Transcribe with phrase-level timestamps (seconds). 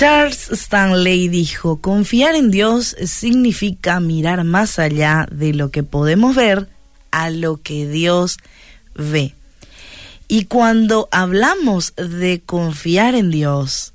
[0.00, 6.70] Charles Stanley dijo, confiar en Dios significa mirar más allá de lo que podemos ver
[7.10, 8.38] a lo que Dios
[8.94, 9.34] ve.
[10.26, 13.92] Y cuando hablamos de confiar en Dios,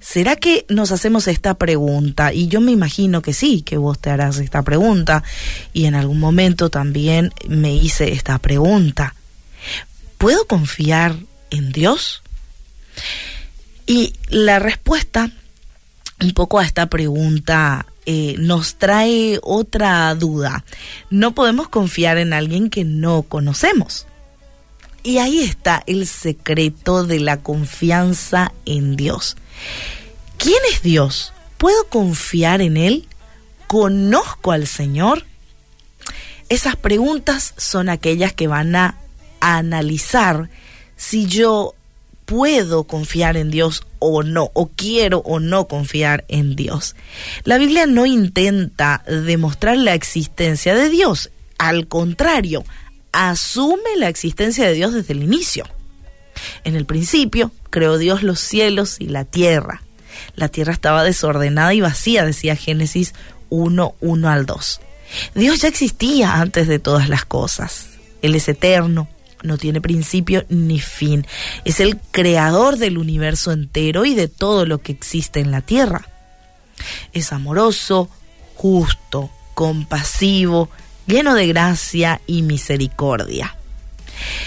[0.00, 2.32] ¿será que nos hacemos esta pregunta?
[2.32, 5.22] Y yo me imagino que sí, que vos te harás esta pregunta.
[5.72, 9.14] Y en algún momento también me hice esta pregunta.
[10.18, 11.14] ¿Puedo confiar
[11.50, 12.24] en Dios?
[13.86, 15.30] Y la respuesta
[16.20, 20.64] un poco a esta pregunta eh, nos trae otra duda.
[21.10, 24.06] No podemos confiar en alguien que no conocemos.
[25.02, 29.36] Y ahí está el secreto de la confianza en Dios.
[30.38, 31.32] ¿Quién es Dios?
[31.58, 33.06] ¿Puedo confiar en Él?
[33.66, 35.24] ¿Conozco al Señor?
[36.48, 38.98] Esas preguntas son aquellas que van a
[39.40, 40.48] analizar
[40.96, 41.74] si yo
[42.24, 46.96] puedo confiar en Dios o no, o quiero o no confiar en Dios.
[47.44, 52.64] La Biblia no intenta demostrar la existencia de Dios, al contrario,
[53.12, 55.64] asume la existencia de Dios desde el inicio.
[56.64, 59.82] En el principio creó Dios los cielos y la tierra.
[60.34, 63.14] La tierra estaba desordenada y vacía, decía Génesis
[63.50, 64.80] 1, 1 al 2.
[65.34, 67.86] Dios ya existía antes de todas las cosas.
[68.22, 69.08] Él es eterno,
[69.44, 71.26] no tiene principio ni fin.
[71.64, 76.08] Es el creador del universo entero y de todo lo que existe en la tierra.
[77.12, 78.08] Es amoroso,
[78.54, 80.70] justo, compasivo,
[81.06, 83.56] lleno de gracia y misericordia.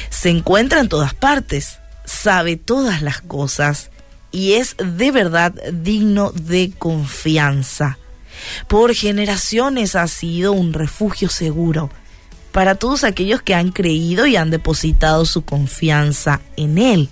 [0.10, 3.92] Se encuentra en todas partes, sabe todas las cosas
[4.32, 7.98] y es de verdad digno de confianza.
[8.68, 11.90] Por generaciones ha sido un refugio seguro
[12.58, 17.08] para todos aquellos que han creído y han depositado su confianza en Él.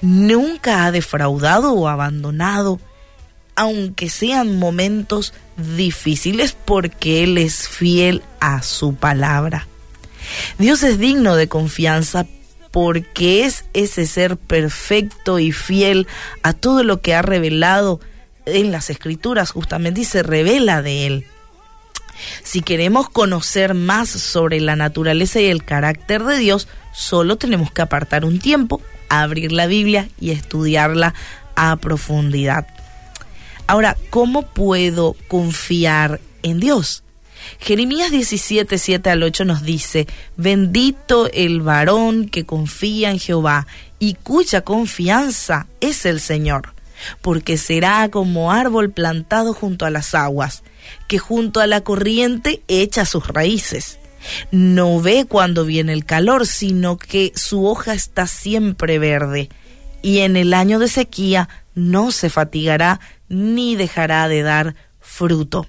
[0.00, 2.80] Nunca ha defraudado o abandonado,
[3.56, 5.34] aunque sean momentos
[5.76, 9.68] difíciles, porque Él es fiel a su palabra.
[10.58, 12.24] Dios es digno de confianza
[12.70, 16.06] porque es ese ser perfecto y fiel
[16.42, 18.00] a todo lo que ha revelado
[18.46, 21.26] en las escrituras justamente y se revela de Él.
[22.42, 27.82] Si queremos conocer más sobre la naturaleza y el carácter de Dios, solo tenemos que
[27.82, 31.14] apartar un tiempo, abrir la Biblia y estudiarla
[31.56, 32.66] a profundidad.
[33.66, 37.02] Ahora, ¿cómo puedo confiar en Dios?
[37.58, 43.66] Jeremías 17, 7 al 8 nos dice, bendito el varón que confía en Jehová
[43.98, 46.73] y cuya confianza es el Señor,
[47.20, 50.62] porque será como árbol plantado junto a las aguas
[51.08, 53.98] que junto a la corriente echa sus raíces.
[54.50, 59.50] No ve cuando viene el calor, sino que su hoja está siempre verde,
[60.02, 65.66] y en el año de sequía no se fatigará ni dejará de dar fruto.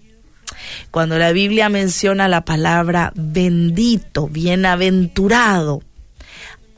[0.91, 5.83] Cuando la Biblia menciona la palabra bendito, bienaventurado,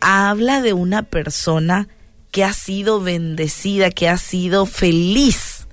[0.01, 1.87] habla de una persona
[2.37, 5.65] que ha sido bendecida, que ha sido feliz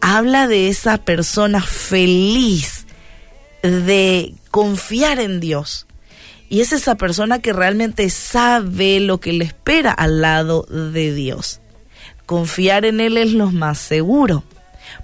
[0.00, 2.84] habla de esa persona feliz
[3.62, 5.86] de confiar en Dios.
[6.48, 11.60] Y es esa persona que realmente sabe lo que le espera al lado de Dios.
[12.26, 14.42] Confiar en Él es lo más seguro,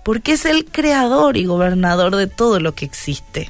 [0.04, 3.48] porque es el creador y gobernador de todo lo que existe.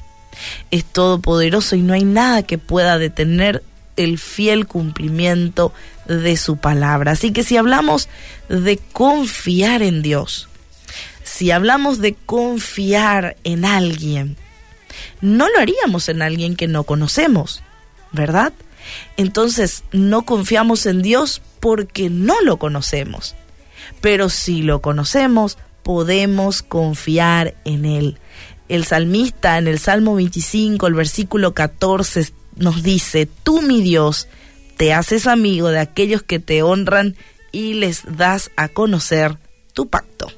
[0.71, 3.63] Es todopoderoso y no hay nada que pueda detener
[3.97, 5.73] el fiel cumplimiento
[6.07, 7.13] de su palabra.
[7.13, 8.09] Así que si hablamos
[8.49, 10.49] de confiar en Dios,
[11.25, 14.37] si hablamos de confiar en alguien,
[15.21, 17.63] no lo haríamos en alguien que no conocemos,
[18.13, 18.53] ¿verdad?
[19.17, 23.35] Entonces no confiamos en Dios porque no lo conocemos.
[24.01, 28.19] Pero si lo conocemos, podemos confiar en Él.
[28.69, 34.29] El salmista en el Salmo 25, el versículo 14, nos dice, tú mi Dios,
[34.77, 37.17] te haces amigo de aquellos que te honran
[37.53, 39.39] y les das a conocer
[39.73, 40.31] tu pacto.